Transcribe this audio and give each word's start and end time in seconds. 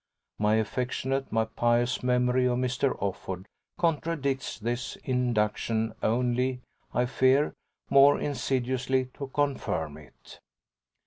My 0.39 0.55
affectionate, 0.55 1.31
my 1.31 1.45
pious 1.45 2.01
memory 2.01 2.47
of 2.47 2.57
Mr. 2.57 2.97
Offord 2.99 3.45
contradicts 3.77 4.57
this 4.57 4.95
induction 5.03 5.93
only, 6.01 6.61
I 6.91 7.05
fear, 7.05 7.53
more 7.91 8.19
insidiously 8.19 9.09
to 9.13 9.27
confirm 9.27 9.97
it. 9.97 10.39